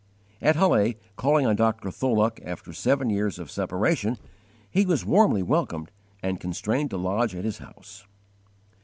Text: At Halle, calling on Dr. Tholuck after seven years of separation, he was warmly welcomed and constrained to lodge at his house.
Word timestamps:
At 0.41 0.55
Halle, 0.55 0.95
calling 1.15 1.45
on 1.45 1.55
Dr. 1.55 1.91
Tholuck 1.91 2.39
after 2.43 2.73
seven 2.73 3.11
years 3.11 3.37
of 3.37 3.51
separation, 3.51 4.17
he 4.71 4.83
was 4.83 5.05
warmly 5.05 5.43
welcomed 5.43 5.91
and 6.23 6.39
constrained 6.39 6.89
to 6.89 6.97
lodge 6.97 7.35
at 7.35 7.45
his 7.45 7.59
house. 7.59 8.07